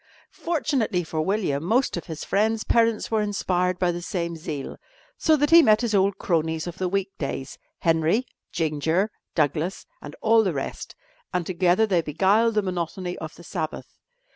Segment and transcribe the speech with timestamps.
[0.43, 4.77] Fortunately for William, most of his friends' parents were inspired by the same zeal,
[5.15, 10.15] so that he met his old cronies of the week days Henry, Ginger, Douglas and
[10.19, 10.95] all the rest
[11.31, 13.99] and together they beguiled the monotony of the Sabbath.